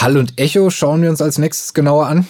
[0.00, 2.26] Hall und Echo schauen wir uns als nächstes genauer an.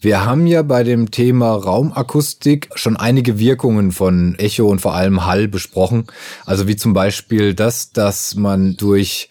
[0.00, 5.24] Wir haben ja bei dem Thema Raumakustik schon einige Wirkungen von Echo und vor allem
[5.24, 6.08] Hall besprochen.
[6.46, 9.28] Also wie zum Beispiel das, dass man durch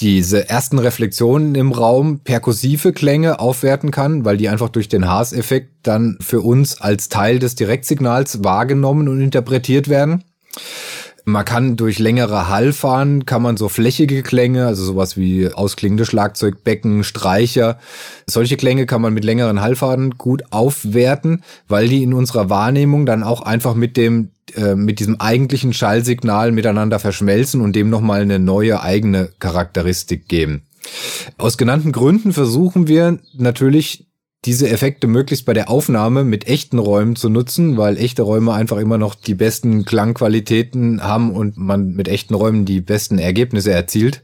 [0.00, 5.70] diese ersten Reflexionen im Raum perkussive Klänge aufwerten kann, weil die einfach durch den Haas-Effekt
[5.84, 10.24] dann für uns als Teil des Direktsignals wahrgenommen und interpretiert werden.
[11.24, 17.04] Man kann durch längere Hallfahren, kann man so flächige Klänge, also sowas wie ausklingende Schlagzeugbecken,
[17.04, 17.78] Streicher,
[18.26, 23.22] solche Klänge kann man mit längeren Hallfahren gut aufwerten, weil die in unserer Wahrnehmung dann
[23.22, 28.38] auch einfach mit dem äh, mit diesem eigentlichen Schallsignal miteinander verschmelzen und dem nochmal eine
[28.38, 30.62] neue eigene Charakteristik geben.
[31.38, 34.09] Aus genannten Gründen versuchen wir natürlich
[34.46, 38.78] diese Effekte möglichst bei der Aufnahme mit echten Räumen zu nutzen, weil echte Räume einfach
[38.78, 44.22] immer noch die besten Klangqualitäten haben und man mit echten Räumen die besten Ergebnisse erzielt.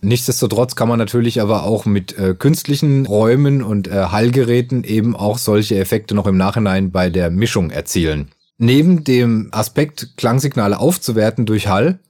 [0.00, 5.38] Nichtsdestotrotz kann man natürlich aber auch mit äh, künstlichen Räumen und äh, Hallgeräten eben auch
[5.38, 8.32] solche Effekte noch im Nachhinein bei der Mischung erzielen.
[8.58, 12.00] Neben dem Aspekt, Klangsignale aufzuwerten durch Hall,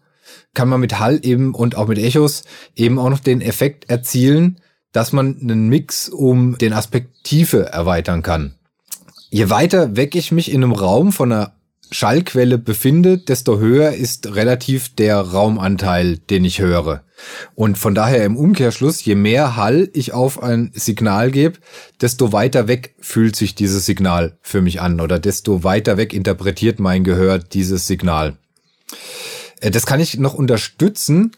[0.54, 2.44] kann man mit Hall eben und auch mit Echos
[2.76, 4.58] eben auch noch den Effekt erzielen,
[4.92, 8.54] dass man einen Mix um den Aspekt Tiefe erweitern kann.
[9.30, 11.54] Je weiter weg ich mich in einem Raum von einer
[11.90, 17.04] Schallquelle befinde, desto höher ist relativ der Raumanteil, den ich höre.
[17.54, 21.58] Und von daher im Umkehrschluss, je mehr Hall ich auf ein Signal gebe,
[22.00, 26.80] desto weiter weg fühlt sich dieses Signal für mich an oder desto weiter weg interpretiert
[26.80, 28.36] mein Gehör dieses Signal.
[29.60, 31.32] Äh, das kann ich noch unterstützen,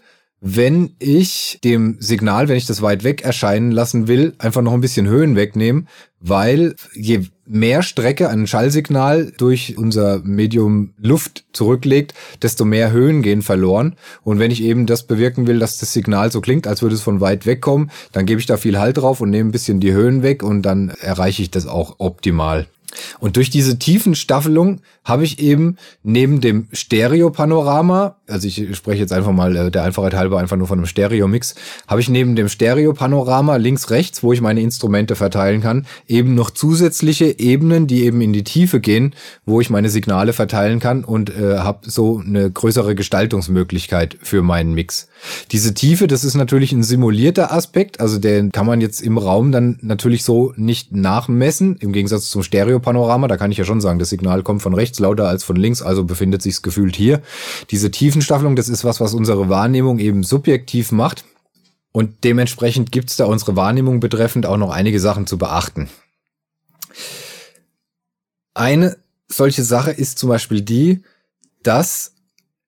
[0.46, 4.82] wenn ich dem Signal, wenn ich das weit weg erscheinen lassen will, einfach noch ein
[4.82, 5.88] bisschen Höhen wegnehmen,
[6.20, 13.40] weil je mehr Strecke ein Schallsignal durch unser Medium Luft zurücklegt, desto mehr Höhen gehen
[13.40, 13.96] verloren.
[14.22, 17.00] Und wenn ich eben das bewirken will, dass das Signal so klingt, als würde es
[17.00, 19.80] von weit weg kommen, dann gebe ich da viel Halt drauf und nehme ein bisschen
[19.80, 22.66] die Höhen weg und dann erreiche ich das auch optimal.
[23.20, 29.12] Und durch diese tiefen Staffelung habe ich eben neben dem Stereo-Panorama, also ich spreche jetzt
[29.12, 31.54] einfach mal äh, der Einfachheit halber einfach nur von einem Stereo-Mix,
[31.86, 36.50] habe ich neben dem Stereo-Panorama links, rechts, wo ich meine Instrumente verteilen kann, eben noch
[36.50, 41.30] zusätzliche Ebenen, die eben in die Tiefe gehen, wo ich meine Signale verteilen kann und
[41.30, 45.08] äh, habe so eine größere Gestaltungsmöglichkeit für meinen Mix.
[45.52, 49.52] Diese Tiefe, das ist natürlich ein simulierter Aspekt, also den kann man jetzt im Raum
[49.52, 53.98] dann natürlich so nicht nachmessen, im Gegensatz zum Stereo-Panorama, da kann ich ja schon sagen,
[53.98, 57.22] das Signal kommt von rechts lauter als von links, also befindet sich gefühlt hier.
[57.70, 61.24] Diese Tiefenstaffelung, das ist was, was unsere Wahrnehmung eben subjektiv macht.
[61.92, 65.88] Und dementsprechend gibt's da unsere Wahrnehmung betreffend auch noch einige Sachen zu beachten.
[68.52, 68.96] Eine
[69.28, 71.02] solche Sache ist zum Beispiel die,
[71.62, 72.14] dass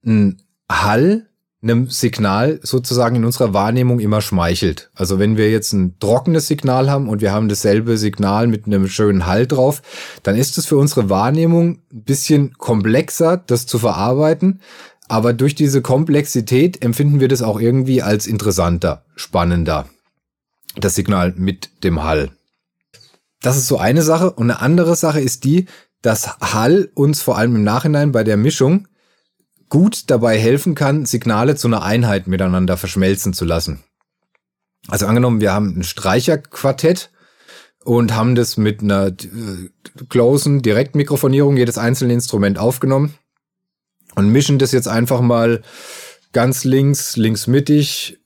[0.04, 1.28] ein Hall
[1.68, 4.90] einem Signal sozusagen in unserer Wahrnehmung immer schmeichelt.
[4.94, 8.88] Also wenn wir jetzt ein trockenes Signal haben und wir haben dasselbe Signal mit einem
[8.88, 9.82] schönen Halt drauf,
[10.22, 14.60] dann ist es für unsere Wahrnehmung ein bisschen komplexer, das zu verarbeiten.
[15.08, 19.86] Aber durch diese Komplexität empfinden wir das auch irgendwie als interessanter, spannender.
[20.76, 22.30] Das Signal mit dem Hall.
[23.40, 24.32] Das ist so eine Sache.
[24.32, 25.66] Und eine andere Sache ist die,
[26.02, 28.88] dass Hall uns vor allem im Nachhinein bei der Mischung
[29.68, 33.82] gut dabei helfen kann, Signale zu einer Einheit miteinander verschmelzen zu lassen.
[34.88, 37.10] Also angenommen, wir haben ein Streicherquartett
[37.84, 39.70] und haben das mit einer äh,
[40.08, 43.14] closen Direktmikrofonierung jedes einzelne Instrument aufgenommen
[44.14, 45.62] und mischen das jetzt einfach mal
[46.32, 48.18] ganz links, links mittig,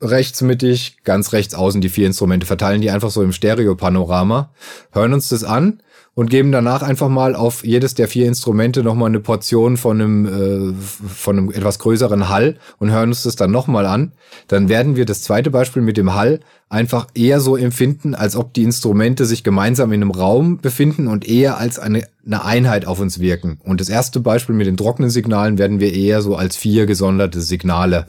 [0.00, 4.52] rechts mittig, ganz rechts außen die vier Instrumente, verteilen die einfach so im Stereopanorama,
[4.90, 5.82] hören uns das an
[6.14, 10.26] und geben danach einfach mal auf jedes der vier Instrumente nochmal eine Portion von einem,
[10.26, 14.12] äh, von einem etwas größeren Hall und hören uns das dann nochmal an,
[14.48, 18.52] dann werden wir das zweite Beispiel mit dem Hall einfach eher so empfinden, als ob
[18.52, 23.00] die Instrumente sich gemeinsam in einem Raum befinden und eher als eine, eine Einheit auf
[23.00, 23.58] uns wirken.
[23.62, 27.40] Und das erste Beispiel mit den trockenen Signalen werden wir eher so als vier gesonderte
[27.40, 28.06] Signale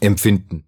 [0.00, 0.64] empfinden.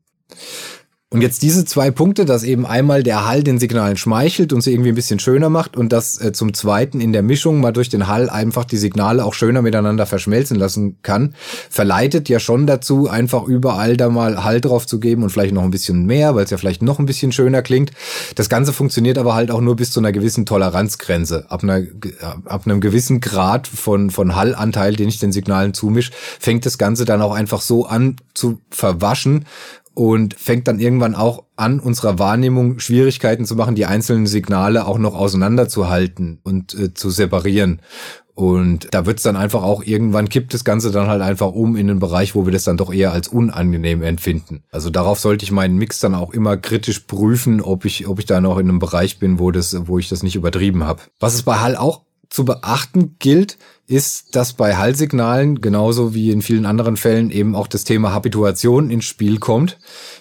[1.13, 4.73] Und jetzt diese zwei Punkte, dass eben einmal der Hall den Signalen schmeichelt und sie
[4.73, 7.91] irgendwie ein bisschen schöner macht und dass äh, zum Zweiten in der Mischung mal durch
[7.91, 11.35] den Hall einfach die Signale auch schöner miteinander verschmelzen lassen kann,
[11.69, 15.65] verleitet ja schon dazu, einfach überall da mal Hall drauf zu geben und vielleicht noch
[15.65, 17.91] ein bisschen mehr, weil es ja vielleicht noch ein bisschen schöner klingt.
[18.37, 21.45] Das Ganze funktioniert aber halt auch nur bis zu einer gewissen Toleranzgrenze.
[21.51, 21.83] Ab, einer,
[22.47, 26.11] ab einem gewissen Grad von, von Hallanteil, den ich den Signalen zumisch,
[26.41, 29.45] fängt das Ganze dann auch einfach so an zu verwaschen
[29.95, 34.99] und fängt dann irgendwann auch an, unserer Wahrnehmung Schwierigkeiten zu machen, die einzelnen Signale auch
[34.99, 37.81] noch auseinanderzuhalten und äh, zu separieren.
[38.35, 41.87] Und da wird's dann einfach auch irgendwann kippt das Ganze dann halt einfach um in
[41.87, 44.65] den Bereich, wo wir das dann doch eher als unangenehm empfinden.
[44.71, 48.25] Also darauf sollte ich meinen Mix dann auch immer kritisch prüfen, ob ich, ob ich
[48.25, 51.03] da noch in einem Bereich bin, wo das, wo ich das nicht übertrieben habe.
[51.21, 56.43] Was es bei Hall auch zu beachten gilt, ist, dass bei Hallsignalen genauso wie in
[56.43, 59.79] vielen anderen Fällen eben auch das Thema Habituation ins Spiel kommt.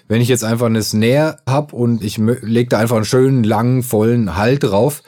[0.07, 3.83] Wenn ich jetzt einfach eine Snare hab und ich lege da einfach einen schönen, langen,
[3.83, 5.03] vollen Hall drauf,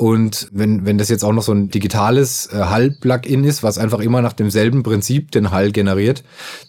[0.00, 3.98] und wenn, wenn das jetzt auch noch so ein digitales äh, Hall-Plugin ist, was einfach
[3.98, 6.22] immer nach demselben Prinzip den Hall generiert,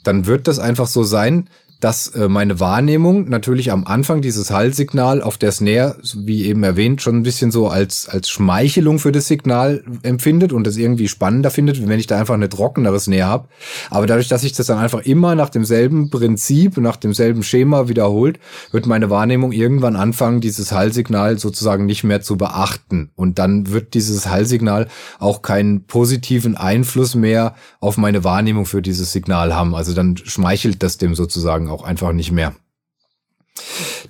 [0.04, 1.48] dann wird das einfach so sein,
[1.80, 7.02] dass äh, meine Wahrnehmung natürlich am Anfang dieses Hallsignal auf der Snare, wie eben erwähnt,
[7.02, 11.52] schon ein bisschen so als, als Schmeichelung für das Signal empfindet und das irgendwie spannender
[11.52, 13.48] findet, wenn ich da einfach eine trockenere Snare habe.
[13.90, 18.40] Aber dadurch, dass sich das dann einfach immer nach demselben Prinzip, nach demselben Schema wiederholt,
[18.72, 23.12] wird meine Wahrnehmung irgendwann anfangen, dieses Hallsignal sozusagen nicht mehr zu beachten.
[23.16, 24.88] Und dann wird dieses Hallsignal
[25.20, 29.76] auch keinen positiven Einfluss mehr auf meine Wahrnehmung für dieses Signal haben.
[29.76, 32.54] Also dann schmeichelt das dem sozusagen auch einfach nicht mehr.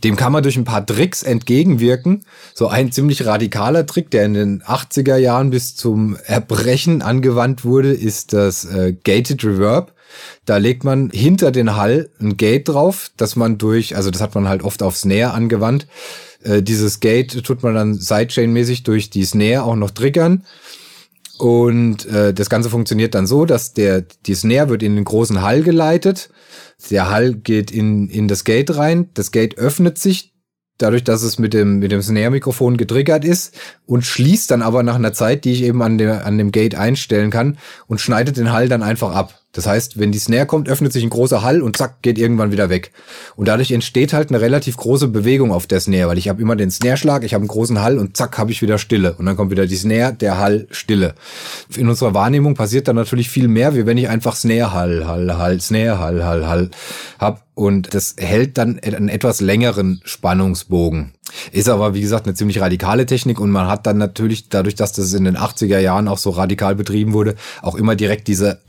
[0.04, 2.24] Dem kann man durch ein paar Tricks entgegenwirken.
[2.54, 7.92] So ein ziemlich radikaler Trick, der in den 80er Jahren bis zum Erbrechen angewandt wurde,
[7.92, 9.94] ist das äh, Gated Reverb.
[10.46, 14.36] Da legt man hinter den Hall ein Gate drauf, dass man durch, also das hat
[14.36, 15.88] man halt oft auf Snare angewandt.
[16.44, 20.46] Äh, dieses Gate tut man dann Sidechain-mäßig durch die Snare auch noch triggern.
[21.40, 25.42] Und äh, das Ganze funktioniert dann so, dass der die Snare wird in den großen
[25.42, 26.30] Hall geleitet.
[26.92, 29.10] Der Hall geht in, in das Gate rein.
[29.14, 30.34] Das Gate öffnet sich,
[30.78, 34.96] dadurch, dass es mit dem, mit dem Snare-Mikrofon getriggert ist und schließt dann aber nach
[34.96, 37.58] einer Zeit, die ich eben an, der, an dem Gate einstellen kann
[37.88, 39.40] und schneidet den Hall dann einfach ab.
[39.52, 42.52] Das heißt, wenn die Snare kommt, öffnet sich ein großer Hall und zack, geht irgendwann
[42.52, 42.92] wieder weg.
[43.36, 46.56] Und dadurch entsteht halt eine relativ große Bewegung auf der Snare, weil ich habe immer
[46.56, 49.16] den Snare-Schlag, ich habe einen großen Hall und zack, habe ich wieder Stille.
[49.18, 51.16] Und dann kommt wieder die Snare, der Hall, Stille.
[51.76, 55.38] In unserer Wahrnehmung passiert dann natürlich viel mehr, wie wenn ich einfach Snare, Hall, Hall,
[55.38, 56.70] Hall, Snare, Hall, Hall, Hall
[57.18, 57.48] hab.
[57.56, 61.14] Und das hält dann einen etwas längeren Spannungsbogen.
[61.52, 64.94] Ist aber, wie gesagt, eine ziemlich radikale Technik und man hat dann natürlich, dadurch, dass
[64.94, 68.62] das in den 80er Jahren auch so radikal betrieben wurde, auch immer direkt diese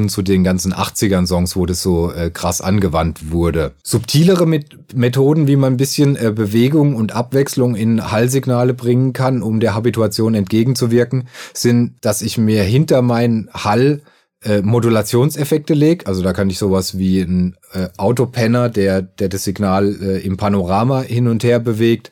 [0.00, 3.72] Assoziationen zu den ganzen 80ern-Songs, wo das so äh, krass angewandt wurde.
[3.82, 9.42] Subtilere Met Methoden, wie man ein bisschen äh, Bewegung und Abwechslung in Hallsignale bringen kann,
[9.42, 14.00] um der Habituation entgegenzuwirken, sind, dass ich mir hinter meinen Hall
[14.42, 16.06] äh, Modulationseffekte lege.
[16.06, 20.36] Also da kann ich sowas wie ein äh, Autopenner, der, der das Signal äh, im
[20.36, 22.10] Panorama hin und her bewegt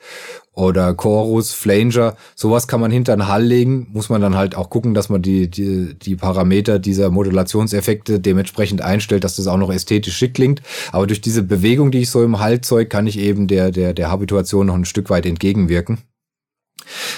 [0.58, 4.70] oder Chorus, Flanger, sowas kann man hinter den Hall legen, muss man dann halt auch
[4.70, 9.72] gucken, dass man die, die, die Parameter dieser Modulationseffekte dementsprechend einstellt, dass das auch noch
[9.72, 10.60] ästhetisch schick klingt.
[10.90, 13.94] Aber durch diese Bewegung, die ich so im Hall zeug, kann ich eben der, der,
[13.94, 15.98] der Habituation noch ein Stück weit entgegenwirken.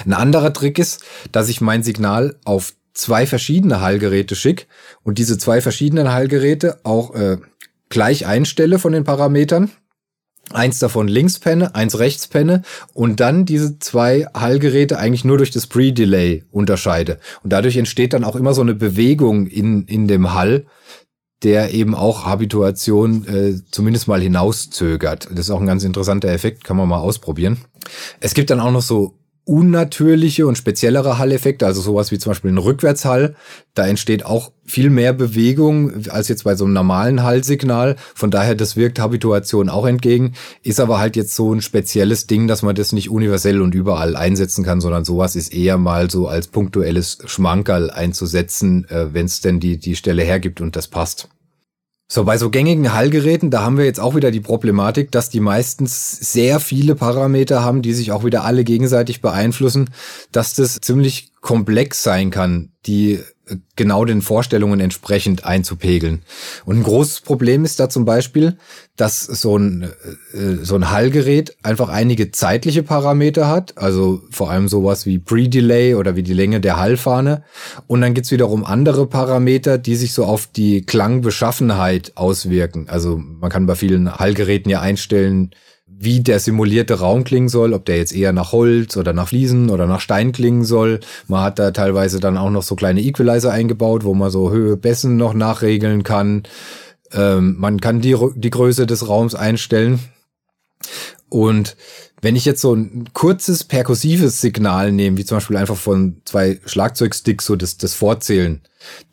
[0.05, 1.03] Ein anderer Trick ist,
[1.33, 4.67] dass ich mein Signal auf zwei verschiedene Hallgeräte schick
[5.03, 7.39] und diese zwei verschiedenen Hallgeräte auch äh,
[7.89, 9.71] gleich einstelle von den Parametern.
[10.53, 12.63] Eins davon links penne, eins rechts penne
[12.93, 17.19] und dann diese zwei Hallgeräte eigentlich nur durch das Pre-Delay unterscheide.
[17.43, 20.67] Und dadurch entsteht dann auch immer so eine Bewegung in, in dem Hall,
[21.43, 25.29] der eben auch Habituation äh, zumindest mal hinauszögert.
[25.31, 27.59] Das ist auch ein ganz interessanter Effekt, kann man mal ausprobieren.
[28.21, 29.20] Es gibt dann auch noch so
[29.51, 33.35] unnatürliche und speziellere Halleffekte, also sowas wie zum Beispiel ein Rückwärtshall.
[33.75, 37.97] Da entsteht auch viel mehr Bewegung als jetzt bei so einem normalen Hallsignal.
[38.15, 40.35] Von daher, das wirkt Habituation auch entgegen.
[40.63, 44.15] Ist aber halt jetzt so ein spezielles Ding, dass man das nicht universell und überall
[44.15, 49.41] einsetzen kann, sondern sowas ist eher mal so als punktuelles Schmankerl einzusetzen, äh, wenn es
[49.41, 51.29] denn die, die Stelle hergibt und das passt.
[52.13, 55.39] So, bei so gängigen Hallgeräten, da haben wir jetzt auch wieder die Problematik, dass die
[55.39, 59.91] meistens sehr viele Parameter haben, die sich auch wieder alle gegenseitig beeinflussen,
[60.33, 63.21] dass das ziemlich komplex sein kann, die
[63.77, 66.23] genau den Vorstellungen entsprechend einzupegeln.
[66.65, 68.57] Und ein großes Problem ist da zum Beispiel,
[68.97, 74.69] dass so ein, äh, so ein Hallgerät einfach einige zeitliche Parameter hat, also vor allem
[74.69, 77.43] sowas wie Pre-Delay oder wie die Länge der Hallfahne.
[77.87, 82.89] Und dann gibt's wiederum andere Parameter, die sich so auf die Klangbeschaffenheit auswirken.
[82.89, 85.51] Also man kann bei vielen Hallgeräten ja einstellen,
[85.99, 89.71] wie der simulierte Raum klingen soll, ob der jetzt eher nach Holz oder nach Fliesen
[89.71, 91.01] oder nach Stein klingen soll.
[91.29, 94.77] Man hat da teilweise dann auch noch so kleine Equalizer eingebaut, wo man so Höhe
[94.77, 96.45] Bässen noch nachregeln kann.
[97.13, 100.01] Ähm, man kann die, die Größe des Raums einstellen.
[101.29, 101.77] Und
[102.23, 106.61] wenn ich jetzt so ein kurzes perkussives Signal nehme, wie zum Beispiel einfach von zwei
[106.67, 108.61] Schlagzeugsticks, so das, das Vorzählen,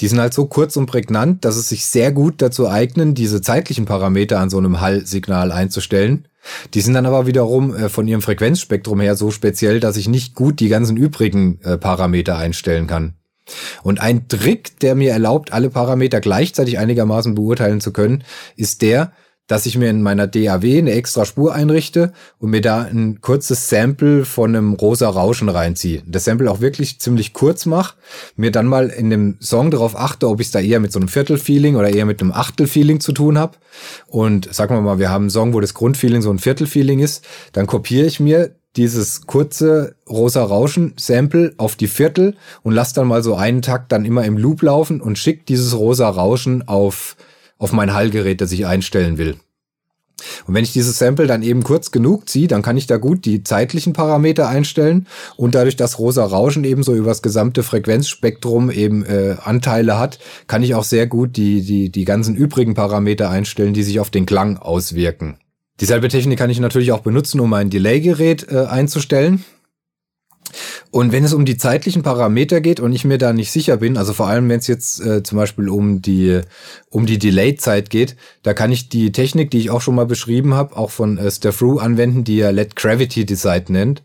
[0.01, 3.41] die sind halt so kurz und prägnant, dass es sich sehr gut dazu eignen, diese
[3.41, 6.27] zeitlichen Parameter an so einem Hallsignal einzustellen.
[6.73, 10.35] Die sind dann aber wiederum äh, von ihrem Frequenzspektrum her so speziell, dass ich nicht
[10.35, 13.15] gut die ganzen übrigen äh, Parameter einstellen kann.
[13.83, 18.23] Und ein Trick, der mir erlaubt, alle Parameter gleichzeitig einigermaßen beurteilen zu können,
[18.55, 19.13] ist der,
[19.47, 23.69] dass ich mir in meiner DAW eine extra Spur einrichte und mir da ein kurzes
[23.69, 26.03] Sample von einem rosa Rauschen reinziehe.
[26.05, 27.95] Das Sample auch wirklich ziemlich kurz mache,
[28.35, 30.99] mir dann mal in dem Song darauf achte, ob ich es da eher mit so
[30.99, 33.57] einem Viertelfeeling oder eher mit einem Achtelfeeling zu tun habe.
[34.07, 37.25] Und sagen wir mal, wir haben einen Song, wo das Grundfeeling so ein Viertelfeeling ist,
[37.53, 43.07] dann kopiere ich mir dieses kurze rosa Rauschen Sample auf die Viertel und lass dann
[43.07, 47.15] mal so einen Takt dann immer im Loop laufen und schick dieses rosa Rauschen auf
[47.57, 49.35] auf mein Hallgerät, das ich einstellen will.
[50.47, 53.25] Und wenn ich dieses Sample dann eben kurz genug ziehe, dann kann ich da gut
[53.25, 58.71] die zeitlichen Parameter einstellen und dadurch, dass rosa Rauschen eben so über das gesamte Frequenzspektrum
[58.71, 63.29] eben äh, Anteile hat, kann ich auch sehr gut die, die, die ganzen übrigen Parameter
[63.29, 65.37] einstellen, die sich auf den Klang auswirken.
[65.79, 69.45] Dieselbe Technik kann ich natürlich auch benutzen, um mein Delay-Gerät äh, einzustellen.
[70.91, 73.97] Und wenn es um die zeitlichen Parameter geht und ich mir da nicht sicher bin,
[73.97, 76.41] also vor allem wenn es jetzt äh, zum Beispiel um die
[76.89, 80.53] um die Delay-Zeit geht, da kann ich die Technik, die ich auch schon mal beschrieben
[80.53, 84.03] habe, auch von äh, Stefru anwenden, die er Let Gravity Decide nennt.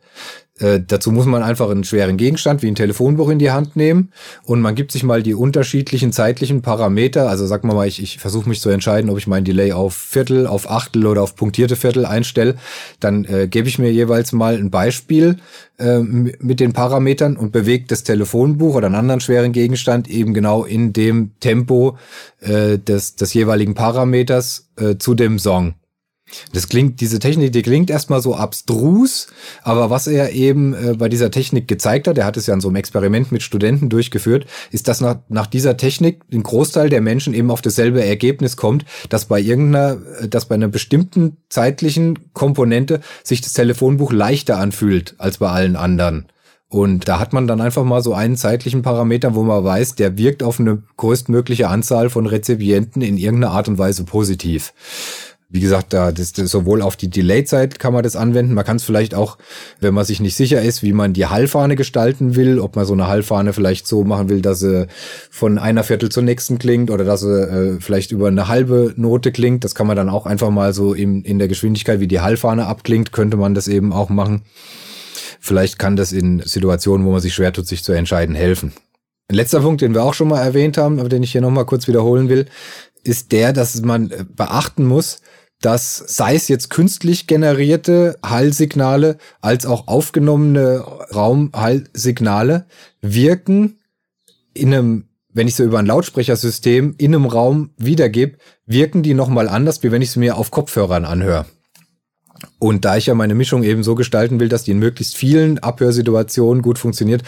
[0.59, 4.13] Äh, dazu muss man einfach einen schweren Gegenstand wie ein Telefonbuch in die Hand nehmen
[4.45, 7.31] und man gibt sich mal die unterschiedlichen zeitlichen Parameter.
[7.31, 10.47] Also sag mal, ich, ich versuche mich zu entscheiden, ob ich mein Delay auf Viertel,
[10.47, 12.57] auf Achtel oder auf punktierte Viertel einstelle.
[13.01, 15.39] Dann äh, gebe ich mir jeweils mal ein Beispiel
[15.79, 20.65] äh, mit den Parametern und bewege das Telefonbuch oder einen anderen schweren Gegenstand eben genau
[20.65, 21.97] in dem Tempo
[22.41, 25.75] äh, des, des jeweiligen Parameters äh, zu dem Song.
[26.53, 29.29] Das klingt, diese Technik, die klingt erstmal so abstrus,
[29.63, 32.61] aber was er eben äh, bei dieser Technik gezeigt hat, er hat es ja an
[32.61, 37.01] so einem Experiment mit Studenten durchgeführt, ist, dass nach, nach dieser Technik ein Großteil der
[37.01, 42.33] Menschen eben auf dasselbe Ergebnis kommt, dass bei irgendeiner, äh, dass bei einer bestimmten zeitlichen
[42.33, 46.27] Komponente sich das Telefonbuch leichter anfühlt als bei allen anderen.
[46.73, 50.17] Und da hat man dann einfach mal so einen zeitlichen Parameter, wo man weiß, der
[50.17, 54.73] wirkt auf eine größtmögliche Anzahl von Rezipienten in irgendeiner Art und Weise positiv.
[55.53, 58.55] Wie gesagt, da das, das sowohl auf die Delay-Zeit kann man das anwenden.
[58.55, 59.37] Man kann es vielleicht auch,
[59.81, 62.95] wenn man sich nicht sicher ist, wie man die Hallfahne gestalten will, ob man so
[62.95, 64.87] eine Hallfahne vielleicht so machen will, dass sie
[65.31, 69.31] von einer Viertel zur nächsten klingt oder dass sie äh, vielleicht über eine halbe Note
[69.31, 69.63] klingt.
[69.63, 72.65] Das kann man dann auch einfach mal so in, in der Geschwindigkeit, wie die Hallfahne
[72.65, 74.45] abklingt, könnte man das eben auch machen.
[75.39, 78.73] Vielleicht kann das in Situationen, wo man sich schwer tut, sich zu entscheiden, helfen.
[79.29, 81.67] Ein letzter Punkt, den wir auch schon mal erwähnt haben, aber den ich hier nochmal
[81.67, 82.47] kurz wiederholen will,
[83.05, 85.21] ist der, dass man äh, beachten muss,
[85.63, 92.67] dass sei es jetzt künstlich generierte Hallsignale als auch aufgenommene Raumhallsignale
[93.01, 93.79] wirken
[94.55, 99.49] in einem, wenn ich so über ein Lautsprechersystem in einem Raum wiedergebe, wirken die nochmal
[99.49, 101.47] anders, wie wenn ich es mir auf Kopfhörern anhöre.
[102.63, 105.59] Und da ich ja meine Mischung eben so gestalten will, dass die in möglichst vielen
[105.59, 107.25] Abhörsituationen gut funktioniert,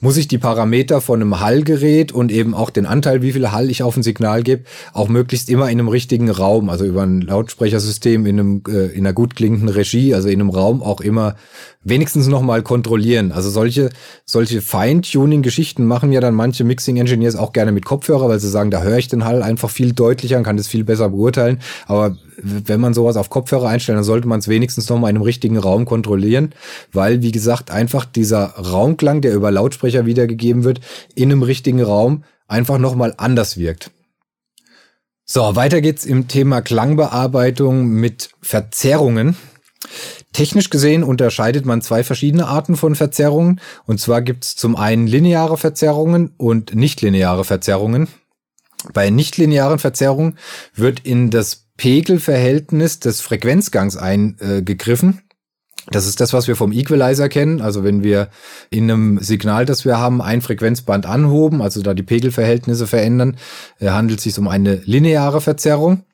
[0.00, 3.68] muss ich die Parameter von einem Hallgerät und eben auch den Anteil, wie viel Hall
[3.68, 4.64] ich auf ein Signal gebe,
[4.94, 9.06] auch möglichst immer in einem richtigen Raum, also über ein Lautsprechersystem in einem äh, in
[9.06, 11.36] einer gut klingenden Regie, also in einem Raum auch immer
[11.84, 13.30] wenigstens noch mal kontrollieren.
[13.30, 13.90] Also solche
[14.24, 18.82] solche Feintuning-Geschichten machen ja dann manche Mixing-Engineers auch gerne mit Kopfhörer, weil sie sagen, da
[18.82, 21.60] höre ich den Hall einfach viel deutlicher und kann das viel besser beurteilen.
[21.86, 25.16] Aber wenn man sowas auf Kopfhörer einstellt, dann sollte man es wenigstens noch mal in
[25.16, 26.54] einem richtigen Raum kontrollieren,
[26.92, 30.80] weil wie gesagt einfach dieser Raumklang, der über Lautsprecher wiedergegeben wird,
[31.14, 33.90] in einem richtigen Raum einfach noch mal anders wirkt.
[35.24, 39.36] So, weiter geht's im Thema Klangbearbeitung mit Verzerrungen.
[40.32, 43.60] Technisch gesehen unterscheidet man zwei verschiedene Arten von Verzerrungen.
[43.84, 48.08] Und zwar gibt es zum einen lineare Verzerrungen und nichtlineare Verzerrungen.
[48.92, 50.38] Bei nichtlinearen Verzerrungen
[50.74, 55.22] wird in das Pegelverhältnis des Frequenzgangs eingegriffen.
[55.90, 57.62] Das ist das, was wir vom Equalizer kennen.
[57.62, 58.28] Also wenn wir
[58.68, 63.38] in einem Signal, das wir haben, ein Frequenzband anhoben, also da die Pegelverhältnisse verändern,
[63.78, 66.04] äh, handelt es sich um eine lineare Verzerrung.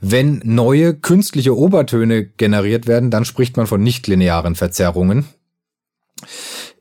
[0.00, 5.26] Wenn neue künstliche Obertöne generiert werden, dann spricht man von nichtlinearen Verzerrungen.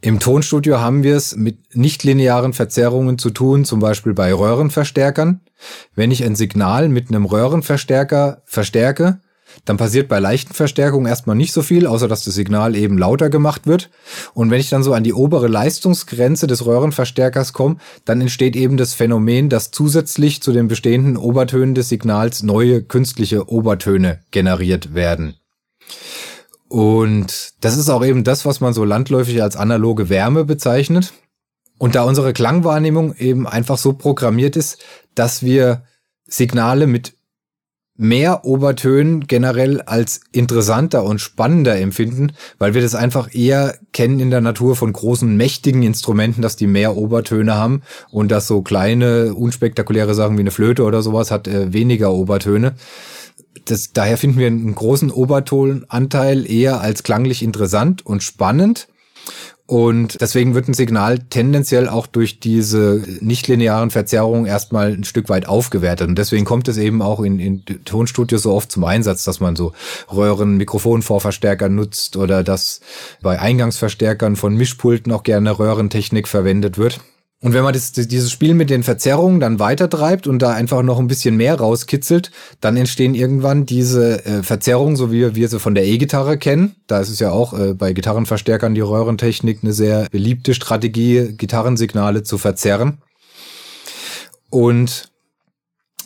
[0.02, 5.42] Im Tonstudio haben wir es mit nichtlinearen Verzerrungen zu tun, zum Beispiel bei Röhrenverstärkern.
[5.94, 9.20] Wenn ich ein Signal mit einem Röhrenverstärker verstärke,
[9.66, 13.30] dann passiert bei leichten Verstärkungen erstmal nicht so viel, außer dass das Signal eben lauter
[13.30, 13.90] gemacht wird.
[14.34, 17.76] Und wenn ich dann so an die obere Leistungsgrenze des Röhrenverstärkers komme,
[18.06, 23.50] dann entsteht eben das Phänomen, dass zusätzlich zu den bestehenden Obertönen des Signals neue künstliche
[23.50, 25.36] Obertöne generiert werden.
[26.70, 31.14] Und das ist auch eben das, was man so landläufig als analoge Wärme bezeichnet.
[31.80, 34.78] Und da unsere Klangwahrnehmung eben einfach so programmiert ist,
[35.16, 35.84] dass wir
[36.28, 37.14] Signale mit
[38.00, 44.30] mehr Obertönen generell als interessanter und spannender empfinden, weil wir das einfach eher kennen in
[44.30, 49.34] der Natur von großen, mächtigen Instrumenten, dass die mehr Obertöne haben und dass so kleine,
[49.34, 52.76] unspektakuläre Sachen wie eine Flöte oder sowas hat äh, weniger Obertöne.
[53.66, 58.88] Das, daher finden wir einen großen Obertonanteil eher als klanglich interessant und spannend.
[59.70, 65.48] Und deswegen wird ein Signal tendenziell auch durch diese nichtlinearen Verzerrungen erstmal ein Stück weit
[65.48, 66.08] aufgewertet.
[66.08, 69.56] Und deswegen kommt es eben auch in, in Tonstudios so oft zum Einsatz, dass man
[69.56, 69.74] so
[70.12, 72.82] Röhren, Mikrofonvorverstärker nutzt oder dass
[73.22, 77.00] bei Eingangsverstärkern von Mischpulten auch gerne Röhrentechnik verwendet wird.
[77.42, 81.00] Und wenn man das, dieses Spiel mit den Verzerrungen dann weitertreibt und da einfach noch
[81.00, 85.74] ein bisschen mehr rauskitzelt, dann entstehen irgendwann diese äh, Verzerrungen, so wie wir sie von
[85.74, 86.76] der E-Gitarre kennen.
[86.88, 92.24] Da ist es ja auch äh, bei Gitarrenverstärkern die Röhrentechnik eine sehr beliebte Strategie, Gitarrensignale
[92.24, 92.98] zu verzerren.
[94.50, 95.10] Und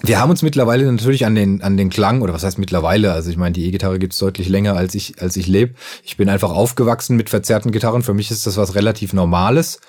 [0.05, 3.13] wir haben uns mittlerweile natürlich an den, an den Klang, oder was heißt mittlerweile?
[3.13, 5.73] Also ich meine, die E-Gitarre gibt es deutlich länger, als ich, als ich lebe.
[6.03, 8.03] Ich bin einfach aufgewachsen mit verzerrten Gitarren.
[8.03, 9.79] Für mich ist das was relativ Normales.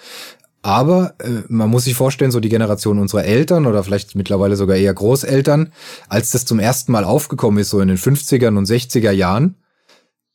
[0.64, 4.76] Aber äh, man muss sich vorstellen, so die Generation unserer Eltern oder vielleicht mittlerweile sogar
[4.76, 5.70] eher Großeltern,
[6.08, 9.56] als das zum ersten Mal aufgekommen ist, so in den 50er und 60er Jahren,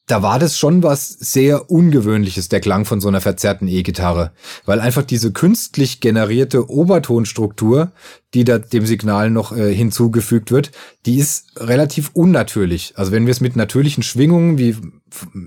[0.10, 4.32] da war das schon was sehr Ungewöhnliches, der Klang von so einer verzerrten E-Gitarre.
[4.66, 7.92] Weil einfach diese künstlich generierte Obertonstruktur,
[8.34, 10.72] die da dem Signal noch äh, hinzugefügt wird,
[11.06, 12.94] die ist relativ unnatürlich.
[12.96, 14.76] Also wenn wir es mit natürlichen Schwingungen, wie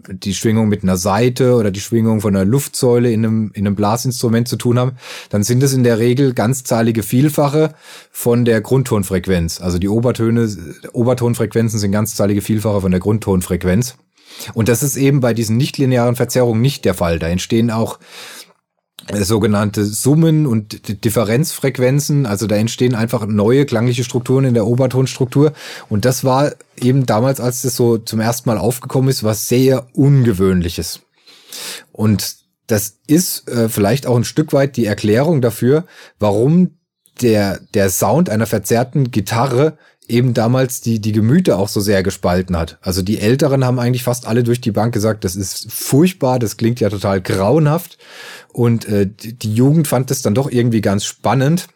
[0.09, 3.75] die Schwingung mit einer Seite oder die Schwingung von einer Luftsäule in einem, in einem
[3.75, 4.93] Blasinstrument zu tun haben,
[5.31, 7.75] dann sind es in der Regel ganzzahlige Vielfache
[8.13, 9.61] von der Grundtonfrequenz.
[9.61, 10.49] Also die Obertöne,
[10.93, 13.97] Obertonfrequenzen sind ganzzahlige Vielfache von der Grundtonfrequenz.
[14.55, 17.19] Und das ist eben bei diesen nichtlinearen Verzerrungen nicht der Fall.
[17.19, 17.99] Da entstehen auch
[19.09, 22.27] äh, sogenannte Summen und Differenzfrequenzen.
[22.27, 25.53] Also da entstehen einfach neue klangliche Strukturen in der Obertonstruktur.
[25.89, 29.87] Und das war eben damals, als das so zum ersten Mal aufgekommen ist, was sehr
[29.95, 31.01] Ungewöhnliches.
[31.91, 32.37] Und
[32.67, 35.85] das ist äh, vielleicht auch ein Stück weit die Erklärung dafür,
[36.19, 36.79] warum
[37.21, 39.77] der, der Sound einer verzerrten Gitarre
[40.09, 42.79] eben damals die, die Gemüter auch so sehr gespalten hat.
[42.83, 46.57] Also die Älteren haben eigentlich fast alle durch die Bank gesagt, das ist furchtbar, das
[46.57, 47.99] klingt ja total grauenhaft.
[48.53, 51.69] Und äh, die Jugend fand es dann doch irgendwie ganz spannend.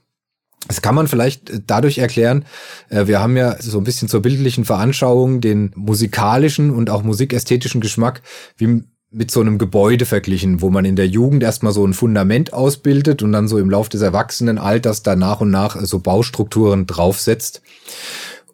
[0.68, 2.44] Das kann man vielleicht äh, dadurch erklären.
[2.88, 7.80] Äh, wir haben ja so ein bisschen zur bildlichen Veranschauung den musikalischen und auch musikästhetischen
[7.80, 8.22] Geschmack
[8.56, 12.52] wie mit so einem Gebäude verglichen, wo man in der Jugend erstmal so ein Fundament
[12.52, 17.62] ausbildet und dann so im Lauf des Erwachsenenalters da nach und nach so Baustrukturen draufsetzt.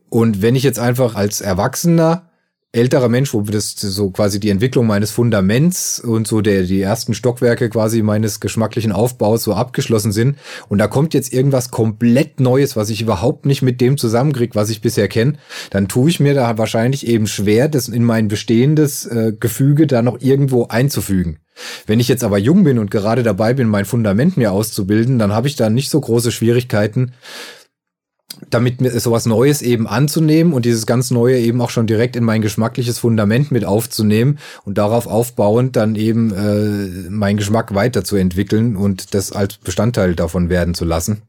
[0.08, 2.31] Und wenn ich jetzt einfach als Erwachsener
[2.72, 7.12] älterer Mensch, wo das so quasi die Entwicklung meines Fundaments und so der die ersten
[7.12, 12.74] Stockwerke quasi meines geschmacklichen Aufbaus so abgeschlossen sind und da kommt jetzt irgendwas komplett Neues,
[12.74, 15.34] was ich überhaupt nicht mit dem zusammenkriege, was ich bisher kenne,
[15.68, 20.00] dann tue ich mir da wahrscheinlich eben schwer, das in mein bestehendes äh, Gefüge da
[20.00, 21.38] noch irgendwo einzufügen.
[21.86, 25.32] Wenn ich jetzt aber jung bin und gerade dabei bin, mein Fundament mir auszubilden, dann
[25.32, 27.12] habe ich da nicht so große Schwierigkeiten,
[28.50, 32.24] damit mir sowas Neues eben anzunehmen und dieses ganz Neue eben auch schon direkt in
[32.24, 39.14] mein geschmackliches Fundament mit aufzunehmen und darauf aufbauend dann eben äh, meinen Geschmack weiterzuentwickeln und
[39.14, 41.22] das als Bestandteil davon werden zu lassen.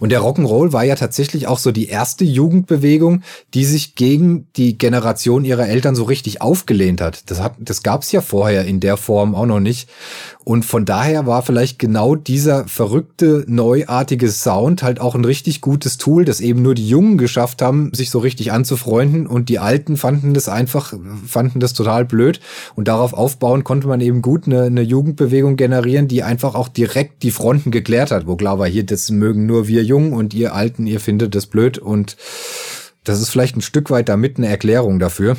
[0.00, 3.22] Und der Rock'n'Roll war ja tatsächlich auch so die erste Jugendbewegung,
[3.52, 7.30] die sich gegen die Generation ihrer Eltern so richtig aufgelehnt hat.
[7.30, 9.88] Das, hat, das gab's ja vorher in der Form auch noch nicht.
[10.48, 15.98] Und von daher war vielleicht genau dieser verrückte, neuartige Sound halt auch ein richtig gutes
[15.98, 19.98] Tool, das eben nur die Jungen geschafft haben, sich so richtig anzufreunden und die Alten
[19.98, 20.94] fanden das einfach,
[21.26, 22.40] fanden das total blöd.
[22.74, 27.24] Und darauf aufbauen konnte man eben gut eine, eine Jugendbewegung generieren, die einfach auch direkt
[27.24, 30.54] die Fronten geklärt hat, wo klar war, hier, das mögen nur wir Jungen und ihr
[30.54, 32.16] Alten, ihr findet das blöd und
[33.04, 35.36] das ist vielleicht ein Stück weit damit eine Erklärung dafür.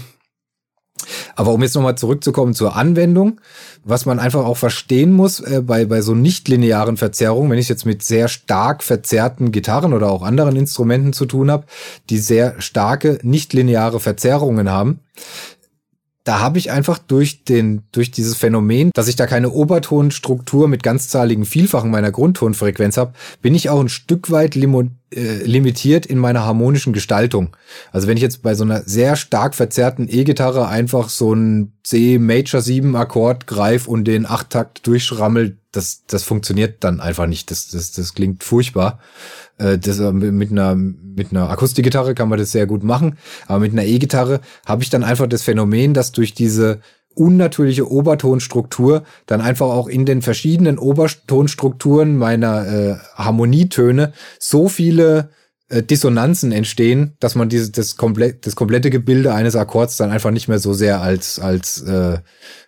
[1.36, 3.42] Aber um jetzt nochmal zurückzukommen zur Anwendung,
[3.84, 7.86] was man einfach auch verstehen muss äh, bei, bei so nichtlinearen Verzerrungen, wenn ich jetzt
[7.86, 11.66] mit sehr stark verzerrten Gitarren oder auch anderen Instrumenten zu tun habe,
[12.10, 15.00] die sehr starke nichtlineare Verzerrungen haben,
[16.30, 20.84] da habe ich einfach durch den, durch dieses Phänomen, dass ich da keine Obertonstruktur mit
[20.84, 26.18] ganzzahligen Vielfachen meiner Grundtonfrequenz habe, bin ich auch ein Stück weit limo, äh, limitiert in
[26.18, 27.56] meiner harmonischen Gestaltung.
[27.92, 32.20] Also wenn ich jetzt bei so einer sehr stark verzerrten E-Gitarre einfach so ein C
[32.20, 37.52] Major 7 Akkord greif und den Achttakt durchschrammel, das, das funktioniert dann einfach nicht.
[37.52, 39.00] Das, das, das klingt furchtbar.
[39.58, 43.18] Äh, das, äh, mit einer, mit einer Akustikgitarre kann man das sehr gut machen.
[43.48, 46.82] Aber mit einer E-Gitarre habe ich dann einfach das Phänomen, dass durch diese
[47.20, 55.30] unnatürliche Obertonstruktur dann einfach auch in den verschiedenen Obertonstrukturen meiner äh, Harmonietöne so viele
[55.68, 60.32] äh, Dissonanzen entstehen, dass man dieses das komplett das komplette Gebilde eines Akkords dann einfach
[60.32, 62.20] nicht mehr so sehr als als äh,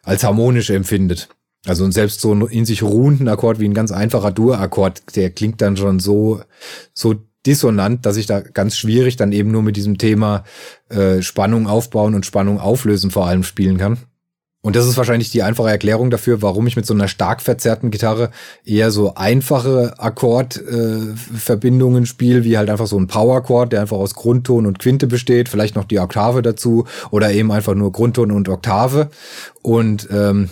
[0.03, 1.29] als harmonisch empfindet.
[1.65, 5.29] Also und selbst so ein in sich ruhenden Akkord wie ein ganz einfacher Dur-Akkord, der
[5.29, 6.41] klingt dann schon so
[6.93, 10.43] so dissonant, dass ich da ganz schwierig dann eben nur mit diesem Thema
[10.89, 13.97] äh, Spannung aufbauen und Spannung auflösen vor allem spielen kann.
[14.63, 17.89] Und das ist wahrscheinlich die einfache Erklärung dafür, warum ich mit so einer stark verzerrten
[17.89, 18.29] Gitarre
[18.63, 24.13] eher so einfache Akkordverbindungen äh, spiele, wie halt einfach so ein Power-Chord, der einfach aus
[24.13, 28.49] Grundton und Quinte besteht, vielleicht noch die Oktave dazu oder eben einfach nur Grundton und
[28.49, 29.09] Oktave.
[29.63, 30.51] Und ähm,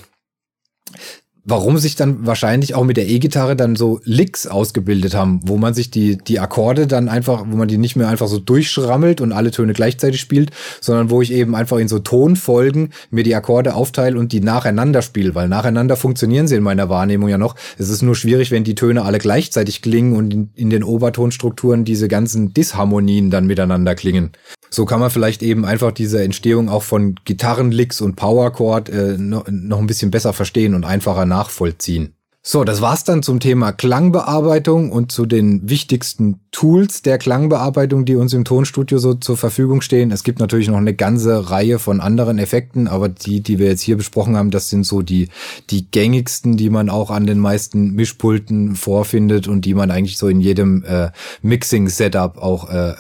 [1.50, 5.74] warum sich dann wahrscheinlich auch mit der E-Gitarre dann so Licks ausgebildet haben, wo man
[5.74, 9.32] sich die, die Akkorde dann einfach, wo man die nicht mehr einfach so durchschrammelt und
[9.32, 13.74] alle Töne gleichzeitig spielt, sondern wo ich eben einfach in so Tonfolgen mir die Akkorde
[13.74, 17.56] aufteile und die nacheinander spiele, weil nacheinander funktionieren sie in meiner Wahrnehmung ja noch.
[17.78, 21.86] Es ist nur schwierig, wenn die Töne alle gleichzeitig klingen und in, in den Obertonstrukturen
[21.86, 24.32] diese ganzen Disharmonien dann miteinander klingen.
[24.70, 29.46] So kann man vielleicht eben einfach diese Entstehung auch von Gitarrenlicks und Powerchord äh, noch,
[29.50, 32.14] noch ein bisschen besser verstehen und einfacher nachvollziehen.
[32.42, 38.16] So, das war's dann zum Thema Klangbearbeitung und zu den wichtigsten Tools der Klangbearbeitung, die
[38.16, 40.10] uns im Tonstudio so zur Verfügung stehen.
[40.12, 43.82] Es gibt natürlich noch eine ganze Reihe von anderen Effekten, aber die, die wir jetzt
[43.82, 45.28] hier besprochen haben, das sind so die,
[45.70, 50.30] die gängigsten, die man auch an den meisten Mischpulten vorfindet und die man eigentlich so
[50.30, 52.94] in jedem äh, Mixing-Setup auch äh,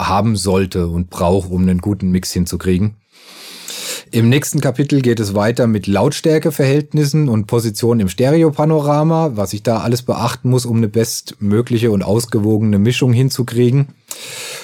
[0.00, 2.96] haben sollte und braucht, um einen guten Mix hinzukriegen.
[4.10, 9.78] Im nächsten Kapitel geht es weiter mit Lautstärkeverhältnissen und Positionen im Stereopanorama, was ich da
[9.78, 13.88] alles beachten muss, um eine bestmögliche und ausgewogene Mischung hinzukriegen.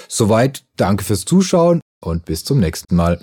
[0.07, 3.23] Soweit, danke fürs Zuschauen und bis zum nächsten Mal.